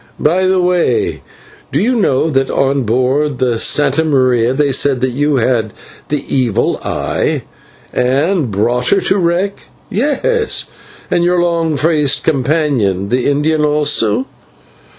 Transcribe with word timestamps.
By 0.19 0.47
the 0.47 0.59
way, 0.59 1.21
do 1.71 1.79
you 1.79 1.95
know 1.95 2.27
that 2.31 2.49
on 2.49 2.81
board 2.85 3.37
the 3.37 3.53
/Santa 3.59 4.03
Maria/ 4.03 4.51
they 4.51 4.71
said 4.71 4.99
that 5.01 5.11
you 5.11 5.35
had 5.35 5.73
the 6.09 6.25
evil 6.27 6.81
eye 6.83 7.43
and 7.93 8.49
brought 8.49 8.87
her 8.87 8.99
to 9.01 9.19
wreck; 9.19 9.65
yes, 9.91 10.65
and 11.11 11.23
your 11.23 11.39
long 11.39 11.77
faced 11.77 12.23
companion, 12.23 13.09
the 13.09 13.25
Indian, 13.29 13.63
also?" 13.63 14.25